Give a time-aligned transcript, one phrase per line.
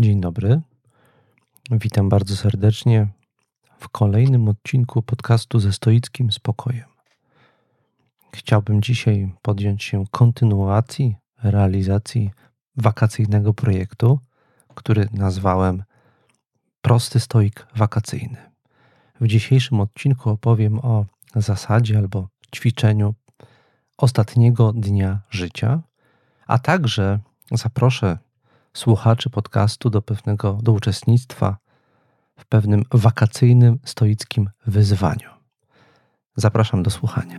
[0.00, 0.60] Dzień dobry.
[1.70, 3.08] Witam bardzo serdecznie
[3.78, 6.88] w kolejnym odcinku podcastu ze stoickim spokojem.
[8.34, 12.30] Chciałbym dzisiaj podjąć się kontynuacji realizacji
[12.76, 14.18] wakacyjnego projektu,
[14.74, 15.82] który nazwałem
[16.82, 18.50] Prosty stoik wakacyjny.
[19.20, 21.06] W dzisiejszym odcinku opowiem o
[21.36, 23.14] zasadzie albo ćwiczeniu
[23.96, 25.80] ostatniego dnia życia,
[26.46, 27.18] a także
[27.52, 28.18] zaproszę
[28.78, 31.56] słuchaczy podcastu do pewnego do uczestnictwa
[32.36, 35.30] w pewnym wakacyjnym stoickim wyzwaniu.
[36.36, 37.38] Zapraszam do słuchania.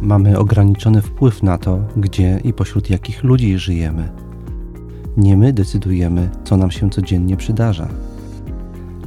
[0.00, 4.12] Mamy ograniczony wpływ na to, gdzie i pośród jakich ludzi żyjemy.
[5.16, 7.88] Nie my decydujemy, co nam się codziennie przydarza.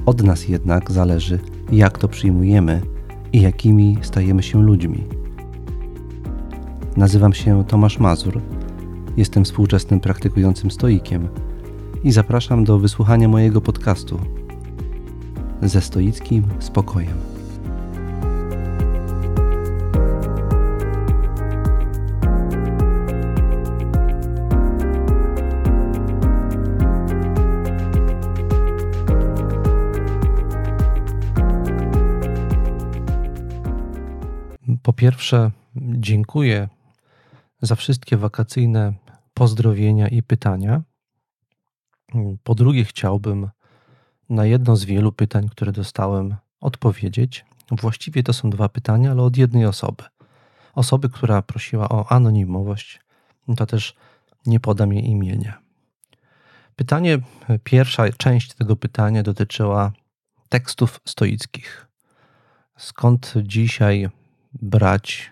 [0.10, 1.40] Od nas jednak zależy,
[1.72, 2.82] jak to przyjmujemy
[3.34, 5.04] i jakimi stajemy się ludźmi.
[6.98, 8.42] Nazywam się Tomasz Mazur,
[9.18, 11.28] jestem współczesnym praktykującym stoikiem
[12.04, 14.20] i zapraszam do wysłuchania mojego podcastu
[15.62, 17.39] ze stoickim spokojem.
[35.10, 36.70] Pierwsze, dziękuję
[37.62, 38.94] za wszystkie wakacyjne
[39.34, 40.82] pozdrowienia i pytania.
[42.44, 43.50] Po drugie, chciałbym
[44.30, 47.46] na jedno z wielu pytań, które dostałem, odpowiedzieć.
[47.72, 50.04] Właściwie to są dwa pytania, ale od jednej osoby.
[50.76, 53.00] Osoby, która prosiła o anonimowość,
[53.58, 53.96] to też
[54.46, 55.62] nie podam jej imienia.
[56.76, 57.20] Pytanie,
[57.64, 59.92] pierwsza część tego pytania dotyczyła
[60.50, 61.88] tekstów stoickich.
[62.78, 64.10] Skąd dzisiaj
[64.54, 65.32] brać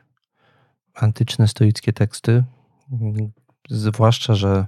[0.93, 2.43] antyczne stoickie teksty,
[3.69, 4.65] zwłaszcza, że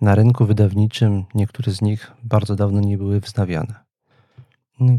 [0.00, 3.74] na rynku wydawniczym niektóre z nich bardzo dawno nie były wznawiane.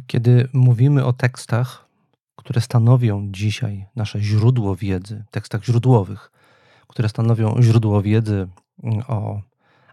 [0.08, 1.90] Kiedy mówimy o tekstach,
[2.36, 6.32] które stanowią dzisiaj nasze źródło wiedzy, tekstach źródłowych,
[6.88, 8.48] które stanowią źródło wiedzy
[9.08, 9.42] o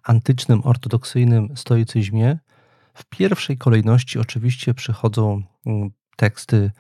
[0.03, 2.39] antycznym, ortodoksyjnym stoicyzmie,
[2.95, 5.43] w pierwszej kolejności oczywiście przychodzą
[6.17, 6.71] teksty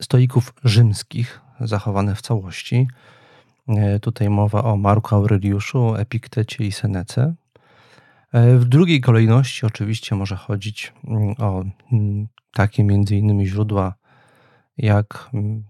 [0.00, 2.88] stoików rzymskich, zachowane w całości.
[3.68, 7.34] E, tutaj mowa o Marku Aureliuszu, Epiktecie i Senece.
[8.32, 13.94] E, w drugiej kolejności oczywiście może chodzić mm, o mm, takie między innymi źródła
[14.78, 15.64] jak mm,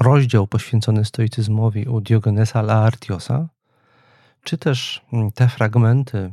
[0.00, 3.48] rozdział poświęcony stoicyzmowi u Diogenesa Laartiosa,
[4.44, 5.04] czy też
[5.34, 6.32] te fragmenty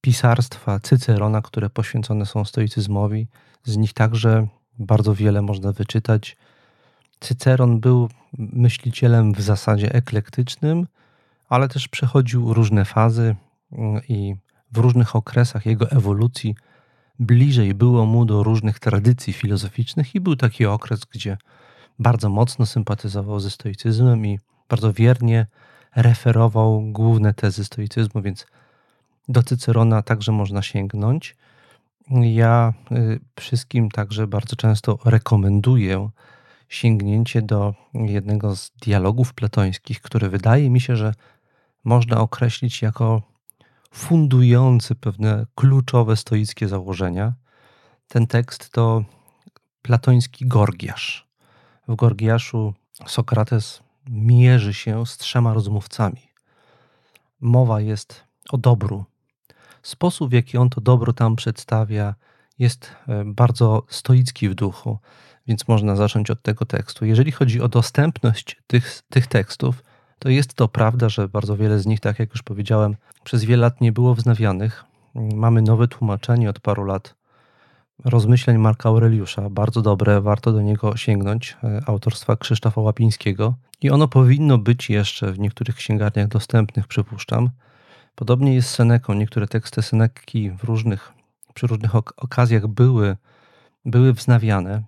[0.00, 3.28] pisarstwa Cycerona, które poświęcone są stoicyzmowi.
[3.64, 4.46] Z nich także
[4.78, 6.36] bardzo wiele można wyczytać
[7.22, 10.86] Cyceron był myślicielem w zasadzie eklektycznym,
[11.48, 13.36] ale też przechodził różne fazy
[13.72, 14.34] mm, i
[14.72, 16.54] w różnych okresach jego ewolucji
[17.18, 21.36] bliżej było mu do różnych tradycji filozoficznych i był taki okres, gdzie
[21.98, 24.38] bardzo mocno sympatyzował ze stoicyzmem i
[24.68, 25.46] bardzo wiernie
[25.96, 28.46] referował główne tezy stoicyzmu, więc
[29.28, 31.36] do Cycerona także można sięgnąć.
[32.10, 36.10] Ja y, wszystkim także bardzo często rekomenduję
[36.72, 41.14] sięgnięcie do jednego z dialogów platońskich, który wydaje mi się, że
[41.84, 43.22] można określić jako
[43.94, 47.32] fundujący pewne kluczowe stoickie założenia.
[48.08, 49.04] Ten tekst to
[49.82, 51.28] platoński Gorgiasz.
[51.88, 52.74] W Gorgiaszu
[53.06, 56.22] Sokrates mierzy się z trzema rozmówcami.
[57.40, 59.04] Mowa jest o dobru.
[59.82, 62.14] Sposób, w jaki on to dobro tam przedstawia,
[62.58, 64.98] jest e, bardzo stoicki w duchu
[65.46, 67.04] więc można zacząć od tego tekstu.
[67.04, 69.82] Jeżeli chodzi o dostępność tych, tych tekstów,
[70.18, 73.60] to jest to prawda, że bardzo wiele z nich, tak jak już powiedziałem, przez wiele
[73.60, 74.84] lat nie było wznawianych.
[75.14, 77.14] Mamy nowe tłumaczenie od paru lat
[78.04, 83.54] rozmyśleń Marka Aureliusza, bardzo dobre, warto do niego sięgnąć, e, autorstwa Krzysztofa Łapińskiego.
[83.82, 87.50] I ono powinno być jeszcze w niektórych księgarniach dostępnych, przypuszczam.
[88.14, 89.14] Podobnie jest z Seneką.
[89.14, 91.12] Niektóre teksty Seneki w różnych,
[91.54, 93.16] przy różnych okazjach były,
[93.84, 94.82] były wznawiane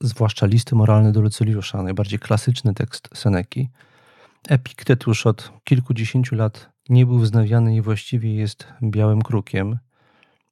[0.00, 3.68] zwłaszcza listy moralne do Lucyliusza, najbardziej klasyczny tekst Seneki.
[4.48, 9.78] Epiktet już od kilkudziesięciu lat nie był wznawiany i właściwie jest białym krukiem.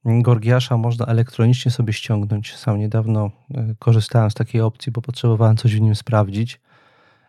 [0.04, 2.56] Gorgiasza można elektronicznie sobie ściągnąć.
[2.56, 6.60] Sam niedawno e, korzystałem z takiej opcji, bo potrzebowałem coś w nim sprawdzić.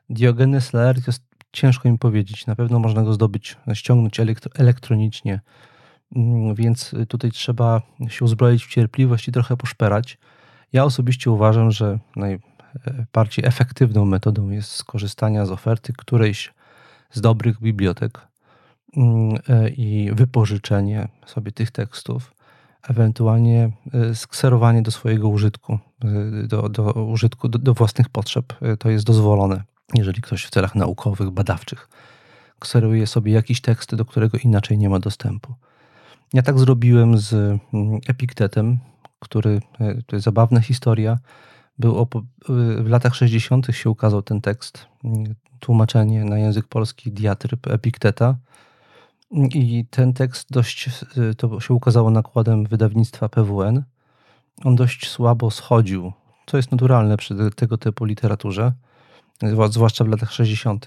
[0.10, 1.19] Diogenes Laertios
[1.51, 2.48] ciężko im powiedzieć.
[2.48, 4.19] Na pewno można go zdobyć, ściągnąć
[4.56, 5.42] elektronicznie,
[6.16, 10.18] mm, więc tutaj trzeba się uzbroić w cierpliwość i trochę poszperać.
[10.73, 12.39] Ja osobiście uważam, że naj,
[12.85, 16.53] najbardziej efektywną metodą jest skorzystania z oferty którejś
[17.12, 18.27] z dobrych bibliotek
[18.97, 19.38] mm,
[19.77, 22.33] i wypożyczenie sobie tych tekstów,
[22.89, 23.71] ewentualnie
[24.13, 25.79] skserowanie do swojego użytku,
[26.47, 28.53] do, do użytku, do, do własnych potrzeb.
[28.79, 29.63] To jest dozwolone,
[29.94, 31.89] jeżeli ktoś w celach naukowych, badawczych
[32.59, 35.53] kseruje sobie jakiś tekst, do którego inaczej nie ma dostępu.
[36.33, 38.77] Ja tak zrobiłem z mm, Epiktetem,
[39.25, 41.19] który, e, to jest zabawna historia,
[41.80, 42.06] był e,
[42.83, 43.68] w latach 60.
[43.72, 48.36] się ukazał ten tekst, mm, tłumaczenie na język polski diatryb Epikteta.
[49.54, 53.83] I ten tekst dość, e, to się ukazało nakładem wydawnictwa PWN.
[54.63, 56.13] On dość słabo schodził,
[56.45, 58.74] co jest naturalne przy tego typu literaturze,
[59.69, 60.86] zwłaszcza w latach 60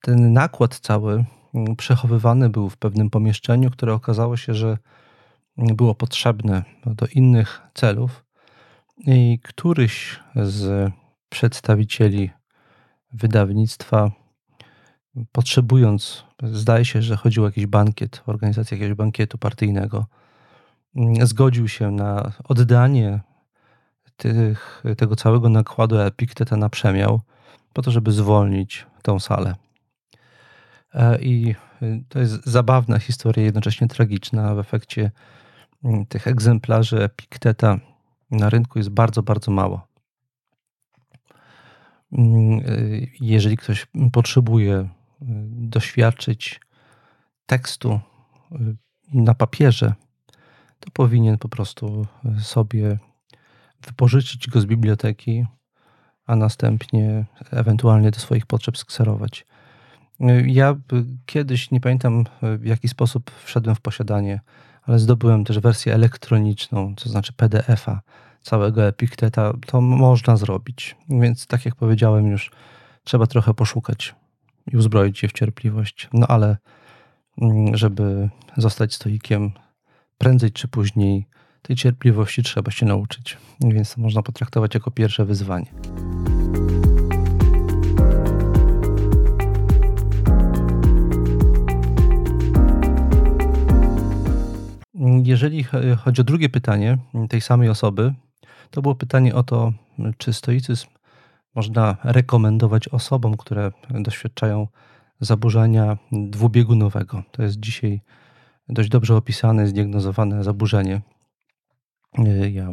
[0.00, 1.24] ten nakład cały
[1.54, 4.78] mm, przechowywany był w pewnym pomieszczeniu, które okazało się, że
[5.74, 8.24] było potrzebne do innych celów.
[9.06, 10.92] I któryś z
[11.28, 12.30] przedstawicieli
[13.12, 14.10] wydawnictwa,
[15.32, 20.06] potrzebując, zdaje się, że chodził o jakiś bankiet, organizację jakiegoś bankietu partyjnego,
[21.22, 23.20] zgodził się na oddanie
[24.16, 27.20] tych, tego całego nakładu Epikteta na przemiał,
[27.72, 29.54] po to, żeby zwolnić tą salę.
[30.94, 31.54] E, I
[32.08, 34.54] to jest zabawna historia, jednocześnie tragiczna.
[34.54, 35.10] W efekcie
[36.08, 37.78] tych egzemplarzy Epikteta
[38.30, 39.86] na rynku jest bardzo, bardzo mało.
[42.12, 44.86] Mm, y, jeżeli ktoś potrzebuje y,
[45.50, 46.60] doświadczyć
[47.46, 48.00] tekstu
[49.14, 49.94] na papierze,
[50.80, 52.06] to powinien po prostu
[52.40, 52.98] sobie
[53.86, 55.46] wypożyczyć go z biblioteki,
[56.26, 59.46] a następnie ewentualnie do swoich potrzeb skserować.
[60.46, 60.76] Ja
[61.26, 64.40] kiedyś, nie pamiętam w jaki sposób wszedłem w posiadanie,
[64.90, 68.00] ale zdobyłem też wersję elektroniczną, to znaczy PDF-a
[68.42, 69.52] całego Epikteta.
[69.66, 70.96] To można zrobić.
[71.08, 72.50] Więc tak jak powiedziałem już,
[73.04, 74.14] trzeba trochę poszukać
[74.72, 76.08] i uzbroić się w cierpliwość.
[76.12, 76.56] No ale
[77.42, 79.50] mm, żeby zostać stoikiem,
[80.18, 81.26] prędzej czy później
[81.62, 83.36] tej cierpliwości trzeba się nauczyć.
[83.60, 85.66] Więc to można potraktować jako pierwsze wyzwanie.
[95.30, 95.64] Jeżeli
[95.96, 96.98] chodzi o drugie pytanie
[97.28, 98.14] tej samej osoby,
[98.70, 99.72] to było pytanie o to,
[100.18, 100.86] czy stoicyzm
[101.54, 104.68] można rekomendować osobom, które doświadczają
[105.20, 107.22] zaburzenia dwubiegunowego.
[107.30, 108.00] To jest dzisiaj
[108.68, 111.00] dość dobrze opisane, zdiagnozowane zaburzenie.
[112.52, 112.72] Ja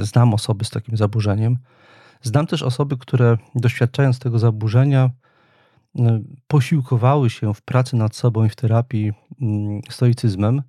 [0.00, 1.58] znam osoby z takim zaburzeniem.
[2.22, 5.10] Znam też osoby, które doświadczając tego zaburzenia,
[6.46, 10.62] posiłkowały się w pracy nad sobą i w terapii mm, stoicyzmem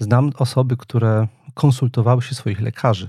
[0.00, 3.08] Znam osoby, które konsultowały się swoich lekarzy,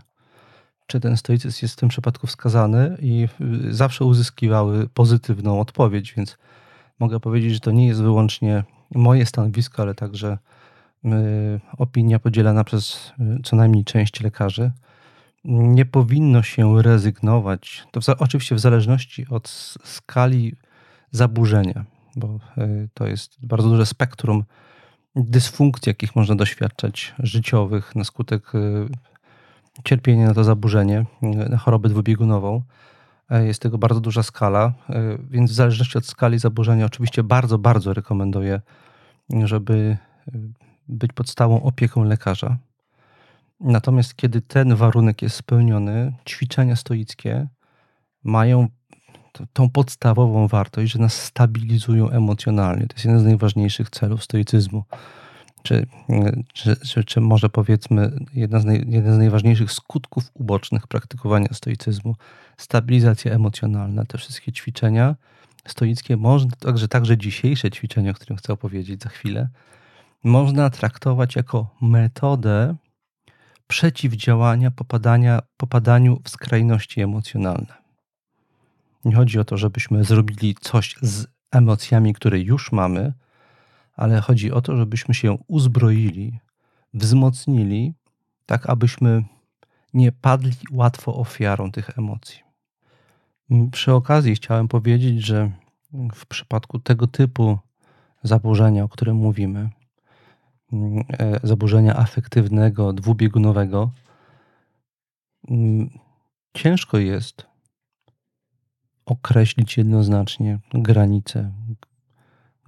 [0.88, 2.97] czy ten stoicyzm jest w tym przypadku wskazany?
[3.01, 3.27] I
[3.67, 6.38] y, zawsze uzyskiwały pozytywną odpowiedź, więc
[6.99, 8.63] mogę powiedzieć, że to nie jest wyłącznie
[8.95, 10.38] moje stanowisko, ale także
[11.05, 11.09] y,
[11.77, 14.71] opinia podzielana przez y, co najmniej część lekarzy.
[15.45, 19.47] Nie powinno się rezygnować, to w, oczywiście w zależności od
[19.83, 20.55] skali
[21.11, 21.85] zaburzenia,
[22.15, 22.39] bo
[22.94, 24.44] to jest bardzo duże spektrum
[25.15, 28.87] dysfunkcji, jakich można doświadczać życiowych na skutek y,
[29.83, 32.61] cierpienia na to zaburzenie, na chorobę dwubiegunową.
[33.31, 37.57] E, jest tego bardzo duża skala, e, więc w zależności od skali zaburzenia, oczywiście bardzo,
[37.57, 38.61] bardzo rekomenduję,
[39.44, 39.97] żeby
[40.35, 40.39] y,
[40.87, 42.57] być pod stałą opieką lekarza.
[43.59, 47.47] Natomiast kiedy ten warunek jest spełniony, ćwiczenia stoickie
[48.23, 48.68] mają
[49.54, 52.88] tą podstawową wartość, że nas stabilizują emocjonalnie.
[52.88, 54.83] To jest jeden z najważniejszych celów stoicyzmu.
[55.64, 55.88] Czy,
[56.54, 58.11] czy, czy, czy może powiedzmy,
[58.59, 62.16] z naj, jeden z najważniejszych skutków ubocznych praktykowania stoicyzmu
[62.57, 64.06] stabilizacja emocjonalna.
[64.06, 65.16] Te wszystkie ćwiczenia
[65.68, 69.50] stoickie, można, także, także dzisiejsze ćwiczenia, o którym chcę opowiedzieć za chwilę,
[70.23, 72.76] można traktować jako metodę
[73.68, 77.81] przeciwdziałania popadania, popadaniu w skrajności emocjonalne.
[79.05, 83.13] Nie chodzi o to, żebyśmy zrobili coś z emocjami, które już mamy,
[83.95, 86.39] ale chodzi o to, żebyśmy się uzbroili,
[86.93, 87.93] wzmocnili,
[88.45, 89.23] tak abyśmy
[89.93, 92.39] nie padli łatwo ofiarą tych emocji.
[93.71, 95.51] Przy okazji chciałem powiedzieć, że
[96.15, 97.57] w przypadku tego typu
[98.23, 99.69] zaburzenia, o którym mówimy,
[100.73, 103.91] e, zaburzenia afektywnego, dwubiegunowego,
[106.53, 107.50] ciężko jest
[109.11, 111.51] określić jednoznacznie granice,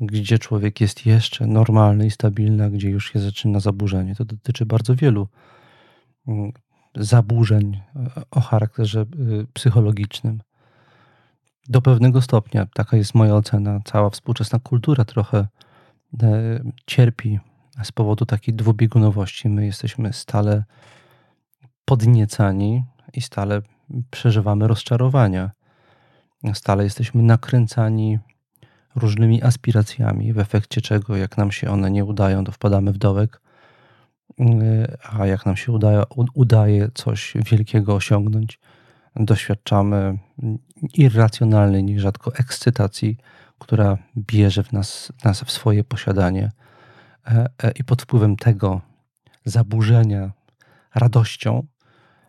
[0.02, 4.16] gdzie człowiek jest jeszcze normalny i stabilny, a gdzie już się zaczyna zaburzenie.
[4.16, 5.28] To dotyczy bardzo wielu
[6.28, 6.52] mm,
[6.96, 7.82] zaburzeń
[8.32, 9.06] o charakterze
[9.54, 10.42] psychologicznym.
[11.70, 15.48] Do pewnego stopnia, taka jest moja ocena, cała współczesna kultura trochę
[16.86, 17.40] cierpi
[17.84, 19.50] z powodu takiej dwubiegunowości.
[19.50, 20.64] My jesteśmy stale
[21.86, 22.84] podniecani
[23.14, 23.62] i stale
[24.12, 25.52] przeżywamy rozczarowania.
[26.54, 28.20] Stale jesteśmy nakręcani
[28.96, 33.42] różnymi aspiracjami, w efekcie czego, jak nam się one nie udają, to wpadamy w dołek,
[35.12, 38.60] a jak nam się udaje, udaje coś wielkiego osiągnąć,
[39.16, 40.18] doświadczamy
[40.94, 43.18] irracjonalnej, nierzadko ekscytacji,
[43.60, 46.52] która bierze w nas, nas w swoje posiadanie
[47.28, 48.82] e, e, i pod wpływem tego
[49.46, 50.32] zaburzenia
[50.96, 51.64] radością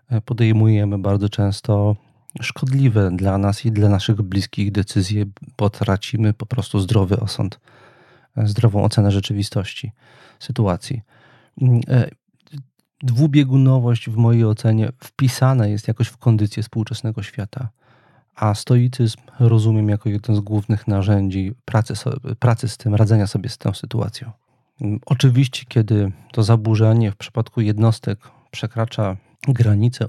[0.09, 1.97] e, podejmujemy bardzo często
[2.43, 5.25] szkodliwe dla nas i dla naszych bliskich decyzje,
[5.59, 7.61] bo tracimy po prostu zdrowy osąd,
[8.37, 9.93] zdrową ocenę rzeczywistości,
[10.39, 11.03] sytuacji.
[11.63, 11.81] Mm,
[13.03, 17.69] dwubiegunowość w mojej ocenie wpisana jest jakoś w kondycję współczesnego świata
[18.35, 21.95] a stoicyzm rozumiem jako jedno z głównych narzędzi pracy,
[22.39, 24.31] pracy z tym, radzenia sobie z tą sytuacją.
[25.07, 28.19] Oczywiście, kiedy to zaburzenie w przypadku jednostek
[28.51, 29.17] przekracza
[29.49, 30.07] granice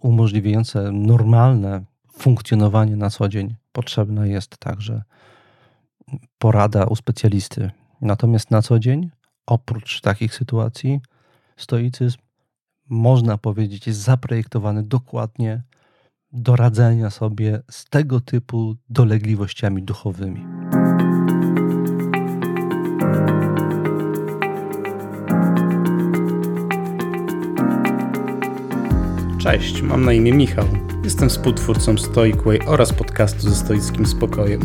[0.00, 5.02] umożliwiające normalne funkcjonowanie na co dzień, potrzebna jest także
[6.38, 7.70] porada u specjalisty.
[8.00, 9.10] Natomiast na co dzień,
[9.46, 11.00] oprócz takich sytuacji,
[11.56, 12.18] stoicyzm,
[12.88, 15.62] można powiedzieć, jest zaprojektowany dokładnie
[16.32, 20.44] do radzenia sobie z tego typu dolegliwościami duchowymi.
[29.48, 30.64] Cześć, mam na imię Michał.
[31.04, 34.60] Jestem współtwórcą Stoic Way oraz podcastu ze stoickim spokojem.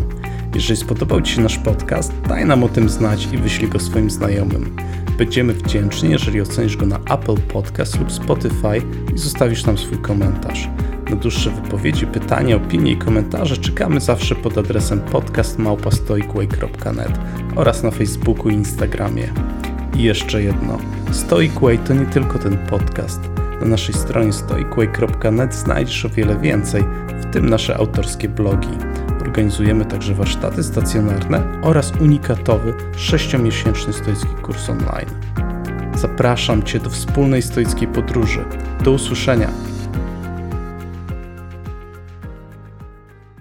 [0.56, 4.10] Jeżeli spodobał Ci się nasz podcast, daj nam o tym znać i wyślij go swoim
[4.10, 4.76] znajomym.
[5.18, 8.82] Będziemy wdzięczni, jeżeli ocenisz go na Apple Podcast lub Spotify
[9.16, 10.70] i zostawisz nam swój komentarz.
[11.10, 17.20] Na dłuższe wypowiedzi, pytania, opinie i komentarze czekamy zawsze pod adresem podcastmałpastoicway.net
[17.56, 19.34] oraz na Facebooku i Instagramie.
[19.98, 20.78] I jeszcze jedno.
[21.12, 23.33] Stoicway to nie tylko ten podcast.
[23.64, 28.68] Na naszej stronie stoicway.net znajdziesz o wiele więcej, w tym nasze autorskie blogi.
[29.22, 35.10] Organizujemy także warsztaty stacjonarne oraz unikatowy 6-miesięczny stoicki kurs online.
[35.96, 38.46] Zapraszam Cię do wspólnej stoickiej podróży.
[38.84, 39.50] Do usłyszenia!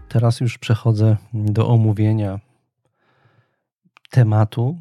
[0.09, 2.41] Teraz już przechodzę do omówienia
[4.11, 4.79] tematu,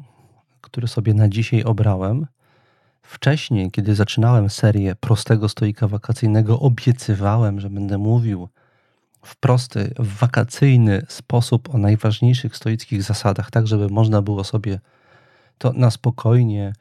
[0.60, 2.26] który sobie na dzisiaj obrałem.
[3.12, 8.48] Wcześniej, kiedy zaczynałem serię prostego stoika wakacyjnego, obiecywałem, że będę mówił
[9.22, 14.80] w prosty, wakacyjny sposób o najważniejszych stoickich zasadach, tak żeby można było sobie
[15.58, 16.72] to na spokojnie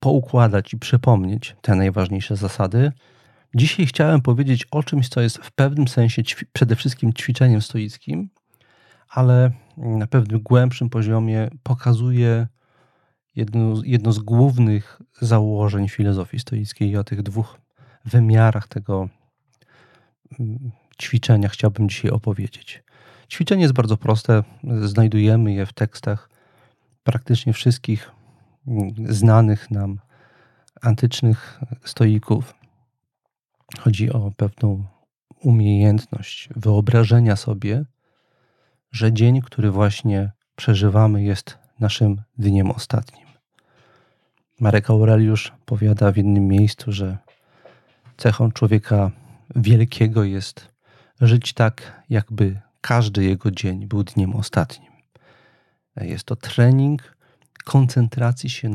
[0.00, 2.92] poukładać i przypomnieć te najważniejsze zasady.
[3.54, 6.22] Dzisiaj chciałem powiedzieć o czymś, co jest w pewnym sensie
[6.52, 8.30] przede wszystkim ćwiczeniem stoickim,
[9.08, 12.46] ale na pewnym głębszym poziomie pokazuje
[13.36, 17.60] jedno, jedno z głównych założeń filozofii stoickiej i o tych dwóch
[18.04, 19.08] wymiarach tego
[20.40, 20.70] mm,
[21.02, 22.82] ćwiczenia chciałbym dzisiaj opowiedzieć.
[23.30, 24.42] Ćwiczenie jest bardzo proste,
[24.82, 26.30] znajdujemy je w tekstach
[27.02, 28.10] praktycznie wszystkich
[28.66, 29.98] mm, znanych nam
[30.82, 32.54] antycznych stoików.
[33.78, 34.84] Chodzi o pewną
[35.42, 37.84] umiejętność wyobrażenia sobie,
[38.92, 43.26] że dzień, który właśnie przeżywamy, jest naszym dniem ostatnim.
[44.60, 47.18] Marek Aureliusz powiada w innym miejscu, że
[48.16, 49.10] cechą człowieka
[49.56, 50.68] wielkiego jest
[51.20, 54.90] żyć tak, jakby każdy jego dzień był dniem ostatnim.
[55.96, 57.16] Jest to trening
[57.64, 58.70] koncentracji, się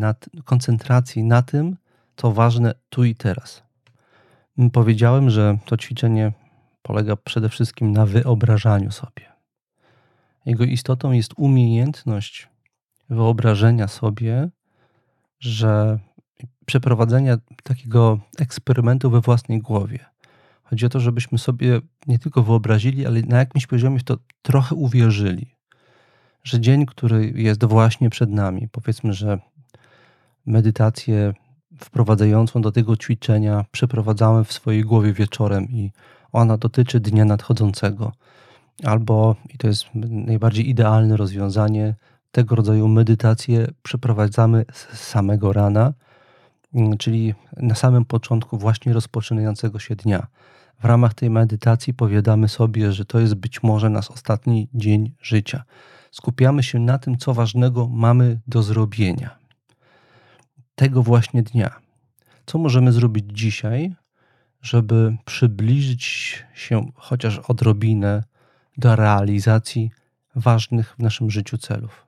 [0.46, 1.78] koncentracji na tym,
[2.16, 3.64] co ważne tu i teraz.
[4.74, 6.32] Powiedziałem, że to ćwiczenie
[6.82, 9.26] polega przede wszystkim na wyobrażaniu sobie.
[10.46, 12.50] Jego istotą jest umiejętność
[13.10, 14.50] wyobrażenia sobie,
[15.40, 16.00] że
[16.66, 20.00] przeprowadzenia takiego eksperymentu we własnej głowie.
[20.64, 24.76] Chodzi o to, żebyśmy sobie nie tylko wyobrazili, ale na jakimś poziomie w to trochę
[24.76, 25.56] uwierzyli,
[26.44, 29.40] że dzień, który jest właśnie przed nami, powiedzmy, że
[30.46, 31.34] medytację
[31.80, 35.92] wprowadzającą do tego ćwiczenia przeprowadzałem w swojej głowie wieczorem i
[36.32, 38.12] ona dotyczy dnia nadchodzącego.
[38.84, 41.96] Albo, i to jest najbardziej idealne rozwiązanie,
[42.36, 45.94] tego rodzaju medytację przeprowadzamy z samego rana,
[46.74, 50.28] mm, czyli na samym początku właśnie rozpoczynającego się dnia.
[50.80, 55.64] W ramach tej medytacji powiadamy sobie, że to jest być może nasz ostatni dzień życia.
[56.12, 59.38] Skupiamy się na tym, co ważnego mamy do zrobienia
[60.76, 61.70] tego właśnie dnia.
[62.46, 63.96] Co możemy zrobić dzisiaj,
[64.62, 66.04] żeby przybliżyć
[66.54, 68.24] się chociaż odrobinę
[68.78, 69.92] do realizacji
[70.36, 72.05] ważnych w naszym życiu celów.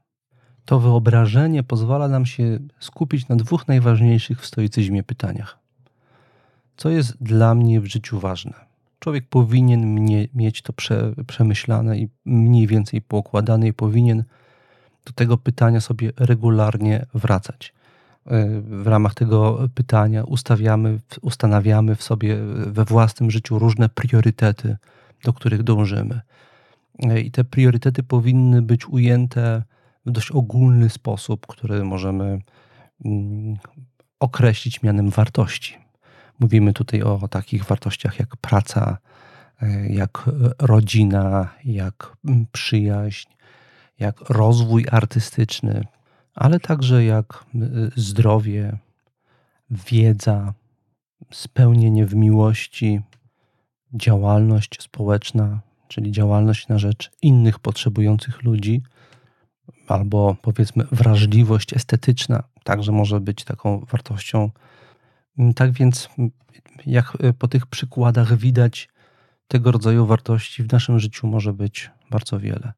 [0.67, 5.57] To wyobrażenie pozwala nam się skupić na dwóch najważniejszych w stoicyzmie pytaniach.
[6.77, 8.53] Co jest dla mnie w życiu ważne?
[8.99, 14.23] Człowiek powinien mnie, mieć to prze, przemyślane i mniej więcej poukładane i powinien
[15.05, 17.73] do tego pytania sobie regularnie wracać.
[18.61, 24.77] W ramach tego pytania ustawiamy, ustanawiamy w sobie we własnym życiu różne priorytety,
[25.23, 26.21] do których dążymy.
[27.23, 29.63] I te priorytety powinny być ujęte
[30.07, 32.39] w dość ogólny sposób, który możemy
[33.05, 33.57] mm,
[34.19, 35.77] określić mianem wartości.
[36.39, 38.97] Mówimy tutaj o takich wartościach jak praca,
[39.61, 43.29] e, jak rodzina, jak mm, przyjaźń,
[43.99, 45.83] jak rozwój artystyczny,
[46.35, 47.45] ale także jak
[47.95, 48.77] zdrowie,
[49.69, 50.53] wiedza,
[51.31, 53.01] spełnienie w miłości,
[53.93, 58.81] działalność społeczna, czyli działalność na rzecz innych potrzebujących ludzi,
[59.87, 64.51] albo powiedzmy wrażliwość estetyczna, także może być taką wartością.
[65.55, 66.09] Tak więc,
[66.85, 68.89] jak po tych przykładach widać,
[69.47, 72.73] tego rodzaju wartości w naszym życiu może być bardzo wiele.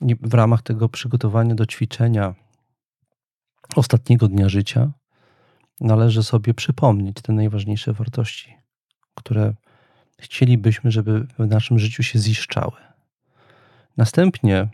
[0.00, 2.34] I w ramach tego przygotowania do ćwiczenia
[3.76, 4.92] ostatniego dnia życia
[5.80, 8.56] należy sobie przypomnieć te najważniejsze wartości,
[9.14, 9.54] które
[10.20, 12.76] chcielibyśmy, żeby w naszym życiu się ziszczały.
[13.96, 14.68] Następnie,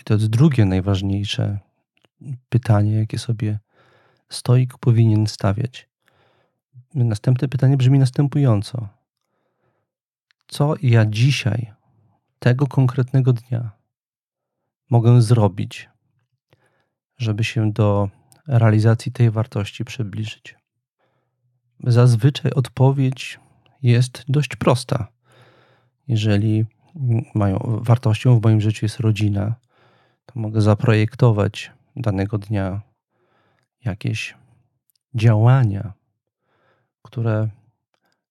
[0.00, 1.58] i to jest drugie najważniejsze
[2.48, 3.58] pytanie, jakie sobie
[4.28, 5.88] stoik powinien stawiać.
[6.94, 8.88] Następne pytanie brzmi następująco:
[10.48, 11.72] Co ja dzisiaj,
[12.38, 13.70] tego konkretnego dnia,
[14.90, 15.88] mogę zrobić,
[17.18, 18.10] żeby się do
[18.46, 20.56] realizacji tej wartości przybliżyć?
[21.84, 23.40] Zazwyczaj odpowiedź
[23.82, 25.08] jest dość prosta.
[26.08, 26.64] Jeżeli
[27.34, 29.54] mają wartością w moim życiu jest rodzina,
[30.34, 32.80] mogę zaprojektować danego dnia
[33.84, 34.34] jakieś
[35.14, 35.92] działania,
[37.02, 37.48] które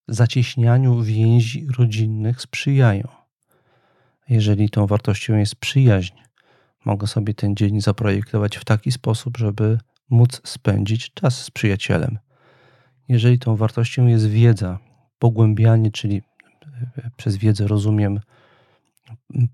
[0.07, 3.07] zacieśnianiu więzi rodzinnych sprzyjają.
[4.29, 6.15] Jeżeli tą wartością jest przyjaźń,
[6.85, 12.19] mogę sobie ten dzień zaprojektować w taki sposób, żeby móc spędzić czas z przyjacielem.
[13.07, 14.79] Jeżeli tą wartością jest wiedza,
[15.19, 16.21] pogłębianie, czyli
[16.97, 18.19] e, przez wiedzę rozumiem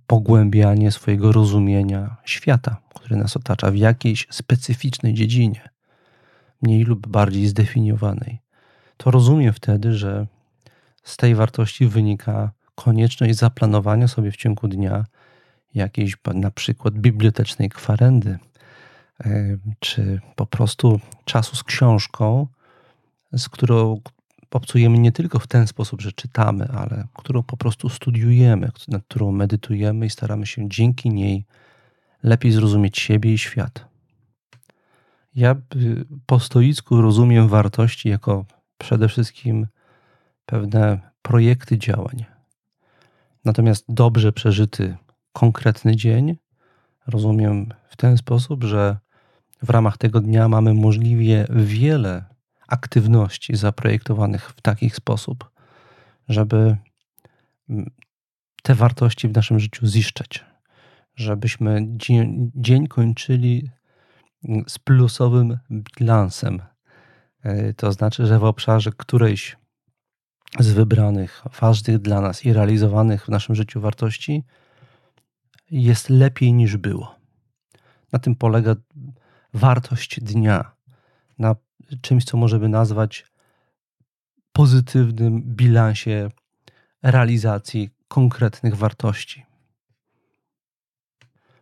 [0.07, 5.69] pogłębianie swojego rozumienia świata, który nas otacza w jakiejś specyficznej dziedzinie,
[6.61, 8.39] mniej lub bardziej zdefiniowanej.
[8.97, 10.27] To rozumiem wtedy, że
[11.03, 15.05] z tej wartości wynika konieczność zaplanowania sobie w ciągu dnia
[15.75, 18.39] jakiejś na przykład bibliotecznej kwarendy,
[19.25, 22.47] e, czy po prostu czasu z książką,
[23.33, 24.01] z którą,
[24.51, 29.31] obcujemy nie tylko w ten sposób, że czytamy, ale którą po prostu studiujemy, nad którą
[29.31, 31.45] medytujemy i staramy się dzięki niej
[32.23, 33.85] lepiej zrozumieć siebie i świat.
[35.35, 35.55] Ja
[36.25, 38.45] po stoicku rozumiem wartości jako
[38.77, 39.67] przede wszystkim
[40.45, 42.25] pewne projekty działań.
[43.45, 44.97] Natomiast dobrze przeżyty
[45.33, 46.35] konkretny dzień
[47.07, 48.97] rozumiem w ten sposób, że
[49.61, 52.34] w ramach tego dnia mamy możliwie wiele
[52.67, 55.49] aktywności zaprojektowanych w taki sposób,
[56.29, 56.77] żeby
[57.69, 57.91] mm,
[58.63, 60.45] te wartości w naszym życiu ziszczeć,
[61.15, 63.69] żebyśmy dzień, dzień kończyli
[64.43, 65.57] mm, z plusowym
[65.99, 66.61] bilansem.
[67.43, 69.57] E, to znaczy, że w obszarze którejś
[70.59, 74.43] z wybranych, ważnych dla nas i realizowanych w naszym życiu wartości
[75.71, 77.15] jest lepiej niż było.
[78.11, 78.75] Na tym polega
[79.53, 80.71] wartość dnia,
[81.39, 81.55] na
[82.01, 83.25] czymś, co możemy nazwać
[84.51, 86.29] pozytywnym bilansie
[87.03, 89.45] realizacji konkretnych wartości.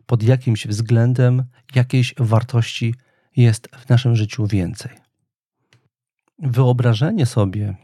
[0.06, 2.94] Pod jakimś względem jakiejś wartości
[3.36, 4.92] jest w naszym życiu więcej.
[6.38, 7.74] Wyobrażenie sobie,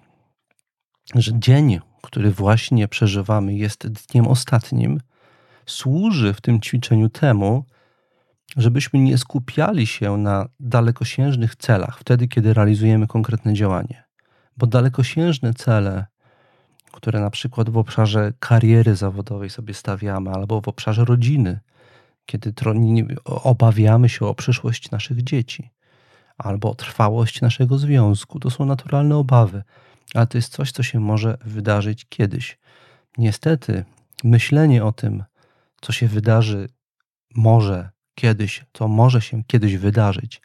[1.14, 5.00] że dzień, który właśnie przeżywamy, jest dniem ostatnim,
[5.66, 7.64] służy w tym ćwiczeniu temu,
[8.56, 14.04] żebyśmy nie skupiali się na dalekosiężnych celach wtedy, kiedy realizujemy konkretne działanie.
[14.56, 16.06] Bo dalekosiężne cele,
[16.92, 21.60] które na przykład w obszarze kariery zawodowej sobie stawiamy, albo w obszarze rodziny,
[22.26, 22.52] kiedy
[23.24, 25.70] obawiamy się o przyszłość naszych dzieci,
[26.38, 29.62] albo o trwałość naszego związku, to są naturalne obawy,
[30.14, 32.58] ale to jest coś, co się może wydarzyć kiedyś.
[33.18, 33.84] Niestety,
[34.24, 35.24] myślenie o tym,
[35.80, 36.68] co się wydarzy
[37.34, 40.40] może kiedyś, to może się kiedyś wydarzyć,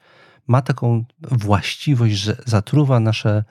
[0.47, 3.43] ma taką właściwość, że zatruwa nasze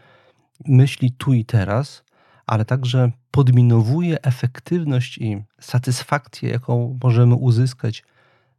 [0.66, 2.04] myśli tu i teraz,
[2.46, 8.04] ale także podminowuje efektywność i satysfakcję, jaką możemy uzyskać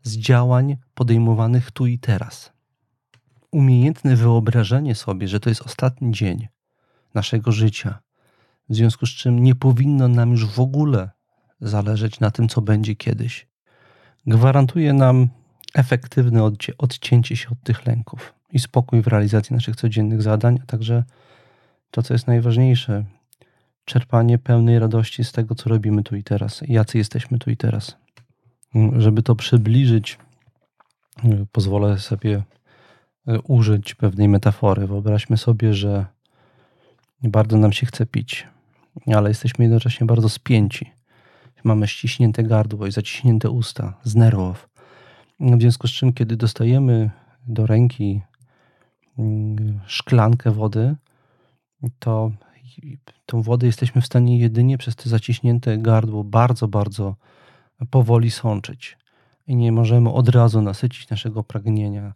[0.03, 2.53] z działań podejmowanych tu i teraz.
[3.51, 6.47] Umiejętne wyobrażenie sobie, że to jest ostatni dzień
[7.13, 7.99] naszego życia,
[8.69, 11.09] w związku z czym nie powinno nam już w ogóle
[11.61, 13.47] zależeć na tym, co będzie kiedyś,
[14.27, 15.29] gwarantuje nam
[15.75, 21.03] efektywne odcięcie się od tych lęków i spokój w realizacji naszych codziennych zadań, a także
[21.91, 23.05] to, co jest najważniejsze,
[23.85, 27.97] czerpanie pełnej radości z tego, co robimy tu i teraz, jacy jesteśmy tu i teraz.
[28.97, 30.17] Żeby to przybliżyć,
[31.51, 32.43] pozwolę sobie
[33.27, 34.87] e, użyć pewnej metafory.
[34.87, 36.05] Wyobraźmy sobie, że
[37.23, 38.47] bardzo nam się chce pić,
[39.15, 40.91] ale jesteśmy jednocześnie bardzo spięci.
[41.63, 44.74] Mamy ściśnięte gardło i zaciśnięte usta z nerwów.
[45.39, 47.11] W związku z czym, kiedy dostajemy
[47.47, 48.21] do ręki
[49.19, 50.95] mm, szklankę wody,
[51.99, 52.31] to
[53.25, 57.15] tą wodę jesteśmy w stanie jedynie przez te zaciśnięte gardło bardzo, bardzo
[57.89, 58.97] powoli sączyć.
[59.47, 62.13] I nie możemy od razu nasycić naszego pragnienia,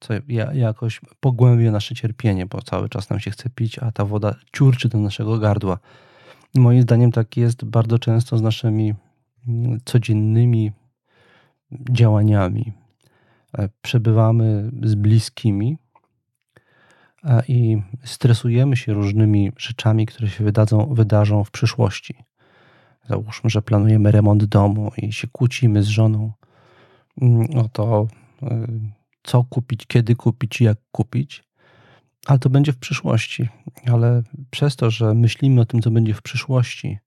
[0.00, 0.14] co
[0.52, 4.88] jakoś pogłębia nasze cierpienie, bo cały czas nam się chce pić, a ta woda ciurczy
[4.88, 5.78] do naszego gardła.
[6.54, 8.94] Moim zdaniem tak jest bardzo często z naszymi
[9.48, 10.72] mm, codziennymi
[11.90, 12.72] działaniami.
[13.58, 15.78] E, przebywamy z bliskimi
[17.24, 22.14] e, i stresujemy się różnymi rzeczami, które się wydadzą, wydarzą w przyszłości.
[23.08, 26.32] Załóżmy, że planujemy remont domu i się kłócimy z żoną
[27.22, 28.06] mm, o to,
[28.42, 28.66] e,
[29.22, 31.44] co kupić, kiedy kupić i jak kupić.
[32.26, 33.48] Ale to będzie w przyszłości.
[33.86, 36.98] Ale przez to, że myślimy o tym, co będzie w przyszłości,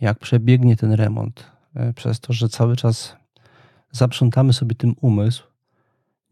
[0.00, 1.50] jak przebiegnie ten remont,
[1.94, 3.19] przez to, że cały czas
[3.92, 5.42] zaprzątamy sobie tym umysł,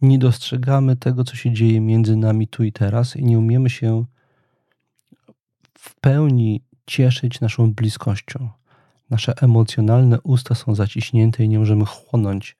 [0.02, 4.04] nie dostrzegamy tego, co się dzieje między nami tu i teraz i nie umiemy się
[5.78, 8.48] w pełni cieszyć naszą bliskością.
[9.10, 12.56] Nasze emocjonalne usta są zaciśnięte i nie możemy chłonąć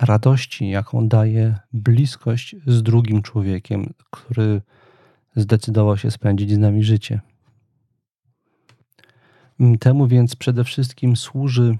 [0.00, 4.62] radości, jaką daje bliskość z drugim człowiekiem, który
[5.36, 7.20] zdecydował się spędzić z nami życie.
[9.80, 11.78] Temu więc przede wszystkim służy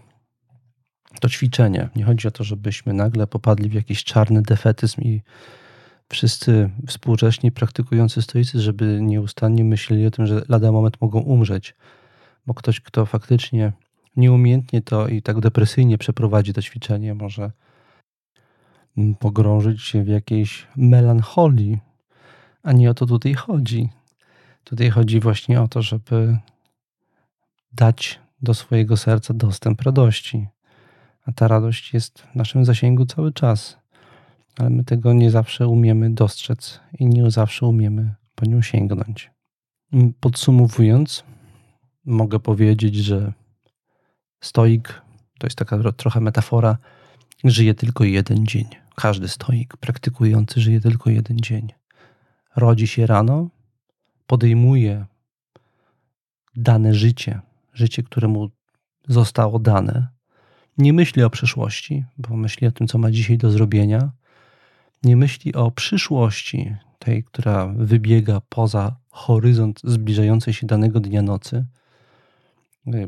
[1.23, 1.89] to ćwiczenie.
[1.97, 5.23] Nie chodzi o to, żebyśmy nagle popadli w jakiś czarny defetyzm i
[6.09, 11.75] wszyscy współcześni praktykujący stoicy, żeby nieustannie myśleli o tym, że lada moment mogą umrzeć.
[12.47, 13.73] Bo ktoś, kto faktycznie
[14.17, 17.51] nieumiejętnie to i tak depresyjnie przeprowadzi to ćwiczenie, może
[19.19, 21.79] pogrążyć się w jakiejś melancholii,
[22.63, 23.89] a nie o to tutaj chodzi.
[24.65, 26.39] Tutaj chodzi właśnie o to, żeby
[27.73, 30.47] dać do swojego serca dostęp radości.
[31.27, 33.79] A ta radość jest w naszym zasięgu cały czas,
[34.59, 39.31] ale my tego nie zawsze umiemy dostrzec i nie zawsze umiemy po nią sięgnąć.
[40.21, 41.25] Podsumowując,
[42.05, 43.33] mogę powiedzieć, że
[44.41, 45.03] stoik
[45.39, 46.79] to jest taka trochę metafora,
[47.45, 48.67] żyje tylko jeden dzień.
[48.95, 51.69] Każdy stoik praktykujący żyje tylko jeden dzień.
[52.57, 53.49] Rodzi się rano,
[54.27, 55.07] podejmuje
[56.57, 57.41] dane życie,
[57.73, 58.51] życie, które mu
[59.09, 60.09] zostało dane,
[60.79, 64.11] nie myśli o przyszłości, bo myśli o tym, co ma dzisiaj do zrobienia.
[65.03, 71.65] Nie myśli o przyszłości, tej, która wybiega poza horyzont zbliżającej się danego dnia nocy.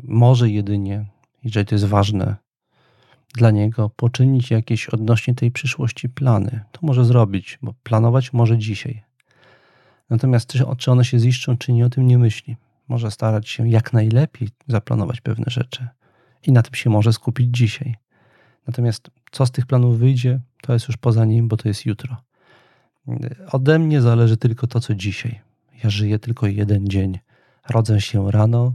[0.02, 1.06] Może jedynie,
[1.44, 2.36] jeżeli to jest ważne
[3.34, 6.60] dla niego, poczynić jakieś odnośnie tej przyszłości plany.
[6.72, 9.02] To może zrobić, bo planować może dzisiaj.
[10.10, 12.56] Natomiast czy one się ziszczą, czy nie, o tym nie myśli.
[12.88, 15.88] Może starać się jak najlepiej zaplanować pewne rzeczy
[16.46, 17.94] i na tym się może skupić dzisiaj.
[18.66, 22.16] Natomiast co z tych planów wyjdzie, to jest już poza nim, bo to jest jutro.
[23.52, 25.40] Ode mnie zależy tylko to, co dzisiaj.
[25.84, 27.18] Ja żyję tylko jeden dzień.
[27.68, 28.74] Rodzę się rano,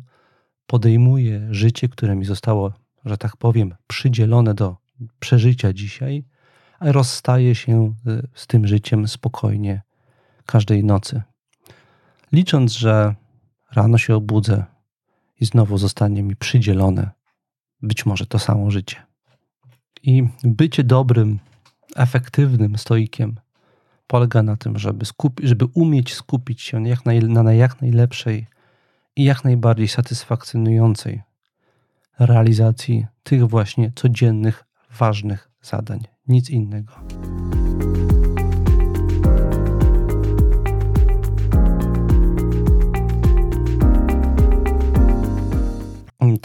[0.67, 2.73] podejmuję życie, które mi zostało,
[3.05, 4.77] że tak powiem, przydzielone do
[5.19, 6.23] przeżycia dzisiaj,
[6.79, 9.81] a rozstaję się y, z tym życiem spokojnie
[10.45, 11.21] każdej nocy.
[12.31, 13.15] Licząc, że
[13.71, 14.65] rano się obudzę
[15.39, 17.18] i znowu zostanie mi przydzielone
[17.81, 18.95] być może to samo życie.
[20.03, 21.39] I bycie dobrym,
[21.95, 23.39] efektywnym stoikiem
[24.07, 28.47] polega na tym, żeby, skupi, żeby umieć skupić się jak naj, na jak najlepszej
[29.15, 31.21] i jak najbardziej satysfakcjonującej
[32.19, 34.65] realizacji tych właśnie codziennych,
[34.97, 35.99] ważnych zadań.
[36.27, 36.93] Nic innego.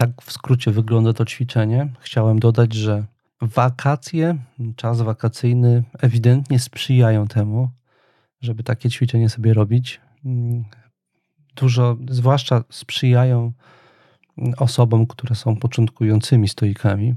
[0.04, 1.88] Tak w skrócie wygląda to ćwiczenie.
[2.00, 3.04] Chciałem dodać, że
[3.40, 4.38] wakacje,
[4.76, 7.68] czas wakacyjny ewidentnie sprzyjają temu,
[8.40, 10.00] żeby takie ćwiczenie sobie robić.
[11.56, 13.52] dużo, zwłaszcza sprzyjają
[14.56, 17.14] osobom, które są początkującymi stoikami,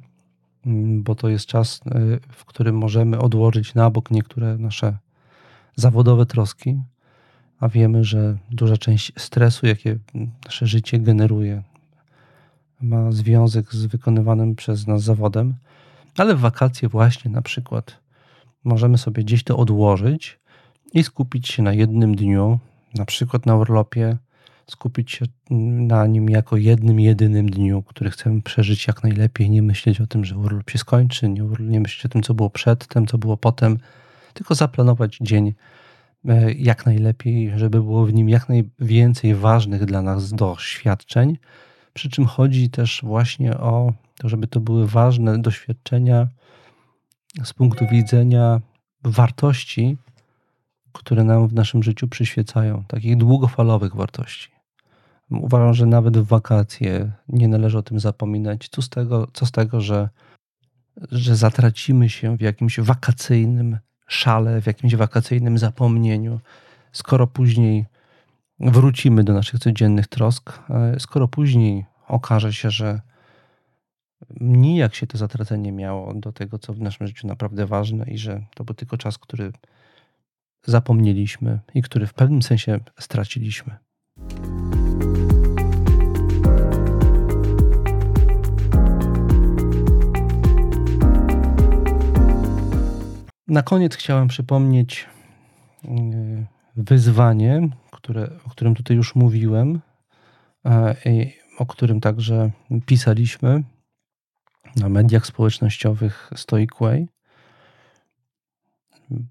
[1.03, 4.97] bo to jest czas, y, w którym możemy odłożyć na bok niektóre nasze
[5.75, 6.81] zawodowe troski,
[7.59, 9.97] a wiemy, że duża część stresu, jakie
[10.45, 11.63] nasze życie generuje,
[12.81, 15.55] ma związek z wykonywanym przez nas zawodem,
[16.17, 17.99] ale w wakacje właśnie na przykład
[18.63, 20.39] możemy sobie gdzieś to odłożyć
[20.93, 22.59] i skupić się na jednym dniu,
[22.95, 24.17] na przykład na urlopie,
[24.69, 30.01] skupić się na nim jako jednym, jedynym dniu, który chcemy przeżyć jak najlepiej, nie myśleć
[30.01, 33.17] o tym, że urlop się skończy, nie, nie myśleć o tym, co było przedtem, co
[33.17, 33.77] było potem,
[34.33, 35.53] tylko zaplanować dzień
[36.25, 41.37] e, jak najlepiej, żeby było w nim jak najwięcej ważnych dla nas doświadczeń.
[41.97, 46.27] Przy czym chodzi też właśnie o to, żeby to były ważne doświadczenia
[47.43, 48.61] z punktu widzenia
[49.03, 49.97] wartości,
[50.91, 54.49] które nam w naszym życiu przyświecają, takich długofalowych wartości.
[55.29, 58.69] Uważam, że nawet w wakacje nie należy o tym zapominać.
[58.69, 60.09] Co z tego, co z tego że,
[61.11, 66.39] że zatracimy się w jakimś wakacyjnym szale, w jakimś wakacyjnym zapomnieniu,
[66.91, 67.85] skoro później
[68.59, 70.59] wrócimy do naszych codziennych trosk,
[70.99, 73.01] skoro później okaże się, że
[74.41, 78.43] nijak się to zatracenie miało do tego, co w naszym życiu naprawdę ważne i że
[78.55, 79.51] to był tylko czas, który
[80.65, 83.75] zapomnieliśmy i który w pewnym sensie straciliśmy.
[93.47, 95.05] Na koniec chciałem przypomnieć
[95.85, 99.81] y, wyzwanie, które, o którym tutaj już mówiłem,
[101.57, 102.51] o którym także
[102.85, 103.63] pisaliśmy
[104.75, 107.07] na mediach społecznościowych Stoicway.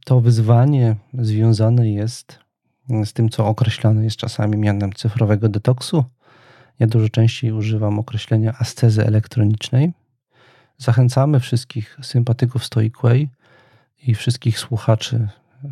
[0.04, 2.38] To wyzwanie związane jest
[3.04, 6.04] z tym, co określane jest czasami mianem cyfrowego detoksu.
[6.78, 9.92] Ja dużo częściej używam określenia ascezy elektronicznej.
[10.78, 13.28] Zachęcamy wszystkich sympatyków Stoicway
[14.02, 15.28] i wszystkich słuchaczy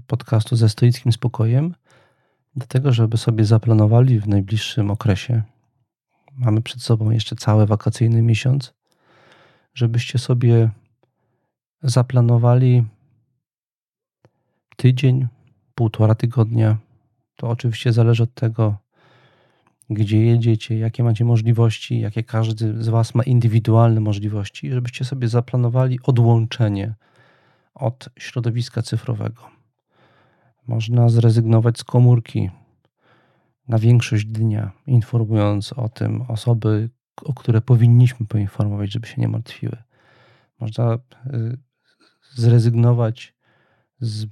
[0.07, 1.75] podcastu ze stoickim spokojem
[2.57, 5.43] do tego, żeby sobie zaplanowali w najbliższym okresie.
[6.33, 8.75] Mamy przed sobą jeszcze cały wakacyjny miesiąc,
[9.75, 10.71] żebyście sobie
[11.83, 12.85] zaplanowali
[14.77, 15.27] tydzień,
[15.75, 16.77] półtora tygodnia.
[17.37, 18.77] To oczywiście zależy od tego,
[19.91, 25.99] gdzie jedziecie, jakie macie możliwości, jakie każdy z Was ma indywidualne możliwości, żebyście sobie zaplanowali
[26.03, 26.95] odłączenie
[27.75, 29.54] od środowiska cyfrowego.
[30.67, 32.51] Można zrezygnować z komórki
[33.69, 36.91] na większość dnia, informując o tym osoby,
[37.25, 39.77] o które powinniśmy poinformować, żeby się nie martwiły.
[40.61, 40.99] Można y,
[42.35, 43.35] zrezygnować
[44.01, 44.27] z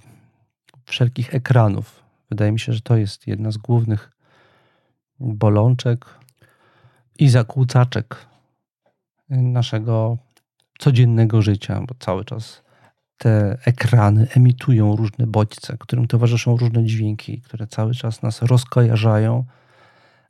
[0.85, 2.03] wszelkich ekranów.
[2.31, 4.11] Wydaje mi się, że to jest jedna z głównych
[5.21, 6.07] bolączek
[7.19, 8.27] i zakłócaczek
[9.29, 10.19] naszego
[10.79, 12.63] codziennego życia, bo cały czas
[13.23, 19.45] te ekrany emitują różne bodźce, którym towarzyszą różne dźwięki, które cały czas nas rozkojarzają,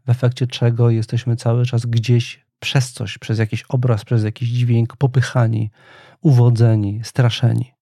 [0.06, 4.96] w efekcie czego jesteśmy cały czas gdzieś przez coś, przez jakiś obraz, przez jakiś dźwięk
[4.96, 5.70] popychani,
[6.20, 7.72] uwodzeni, straszeni.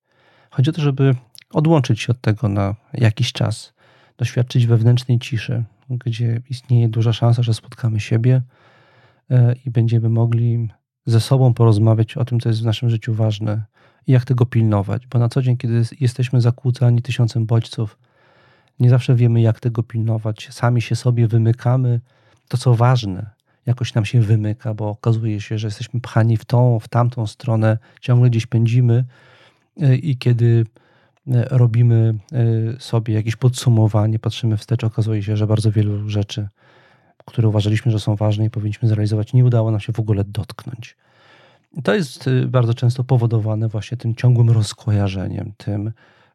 [0.51, 1.15] Chodzi o to, żeby
[1.51, 3.73] odłączyć się od tego na jakiś czas,
[4.19, 8.43] doświadczyć wewnętrznej ciszy, gdzie istnieje duża szansa, że spotkamy siebie
[9.31, 10.69] e, i będziemy mogli
[11.07, 13.65] ze sobą porozmawiać o tym, co jest w naszym życiu ważne
[14.07, 17.99] i jak tego pilnować, bo na co dzień, kiedy jesteśmy zakłócani tysiącem bodźców,
[18.81, 20.49] nie zawsze wiemy, jak tego pilnować.
[20.51, 22.01] Sami się sobie wymykamy.
[22.49, 23.31] To, co ważne,
[23.67, 27.79] jakoś nam się wymyka, bo okazuje się, że jesteśmy pchani w tą, w tamtą stronę,
[28.01, 29.05] ciągle gdzieś pędzimy
[29.81, 30.65] e, i kiedy
[31.29, 36.49] e, robimy e, sobie jakieś podsumowanie, patrzymy wstecz, okazuje się, że bardzo wielu rzeczy,
[37.25, 40.97] które uważaliśmy, że są ważne i powinniśmy zrealizować, nie udało nam się w ogóle dotknąć.
[41.85, 45.93] To jest y, bardzo często powodowane właśnie tym ciągłym rozkojarzeniem, tym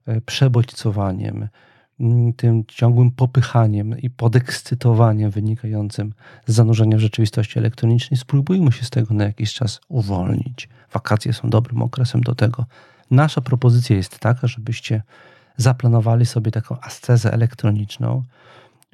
[0.08, 1.48] y, przebodźcowaniem,
[2.00, 6.14] mm, tym ciągłym popychaniem i podekscytowaniem wynikającym
[6.46, 8.18] z zanurzenia w rzeczywistości elektronicznej.
[8.18, 10.70] Spróbujmy się z tego na jakiś czas uwolnić.
[10.94, 12.66] Wakacje są dobrym okresem do tego.
[13.12, 15.02] Nasza propozycja jest taka, żebyście
[15.58, 18.24] zaplanowali sobie taką ascezę elektroniczną,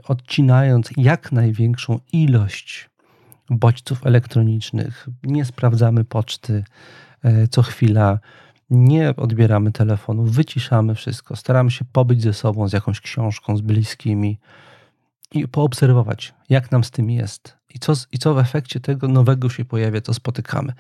[0.04, 2.90] odcinając jak największą ilość
[3.52, 6.64] bodźców elektronicznych, nie sprawdzamy poczty
[7.24, 8.20] e, co chwila,
[8.70, 14.40] nie odbieramy telefonu, wyciszamy wszystko, staramy się pobyć ze sobą, z jakąś książką, z bliskimi
[15.32, 19.50] i poobserwować, jak nam z tym jest i co, i co w efekcie tego nowego
[19.50, 20.74] się pojawia, co spotykamy.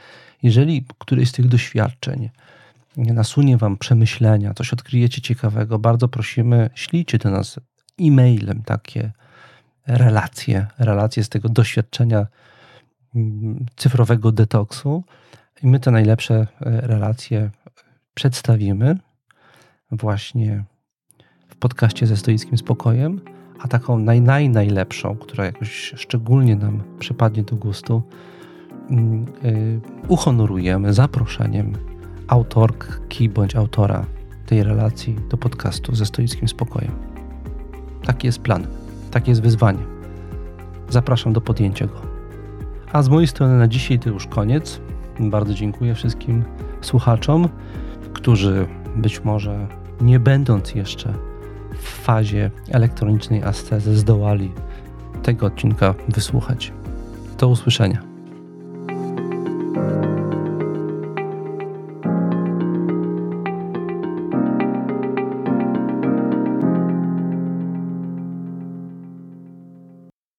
[0.43, 2.29] Jeżeli któreś z tych doświadczeń
[2.97, 7.59] nasunie Wam przemyślenia, coś odkryjecie ciekawego, bardzo prosimy, ślijcie do nas
[8.01, 9.11] e-mailem takie
[9.87, 12.27] relacje, relacje z tego doświadczenia
[13.75, 15.03] cyfrowego detoksu.
[15.63, 16.47] I my te najlepsze e,
[16.81, 17.51] relacje
[18.13, 18.97] przedstawimy
[19.91, 20.63] właśnie
[21.47, 23.21] w podcaście ze stoickim spokojem,
[23.59, 28.03] a taką naj, naj, najlepszą, która jakoś szczególnie nam przypadnie do gustu,
[28.89, 31.73] mm, y, uhonorujemy zaproszeniem
[32.27, 34.05] autorki bądź autora
[34.45, 36.91] tej relacji do podcastu ze stoickim spokojem.
[38.05, 38.67] Taki jest plan,
[39.11, 39.83] takie jest wyzwanie.
[40.89, 42.10] Zapraszam do podjęcia go.
[42.93, 44.81] A z mojej strony na dzisiaj to już koniec.
[45.19, 46.43] Bardzo dziękuję wszystkim
[46.81, 47.49] słuchaczom,
[48.13, 49.67] którzy być może
[50.01, 51.13] nie będąc jeszcze
[51.73, 54.51] w fazie elektronicznej ascezy zdołali
[55.23, 56.73] tego odcinka wysłuchać.
[57.37, 58.10] Do usłyszenia.